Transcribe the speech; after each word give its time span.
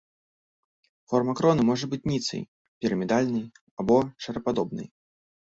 Форма 1.11 1.33
кроны 1.39 1.61
можа 1.69 1.85
быць 1.91 2.01
ніцай, 2.13 2.41
пірамідальнай 2.79 3.45
або 3.85 4.01
шарападобнай. 4.27 4.87